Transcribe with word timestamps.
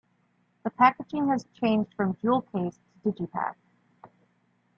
The 0.63 0.71
packaging 0.71 1.27
has 1.29 1.45
changed 1.53 1.93
from 1.93 2.15
jewel 2.15 2.41
case 2.41 2.79
to 3.03 3.11
Digipak. 3.11 3.53